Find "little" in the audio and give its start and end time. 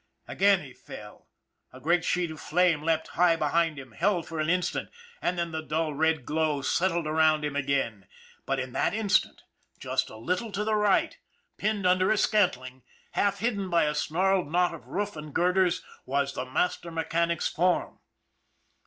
10.17-10.51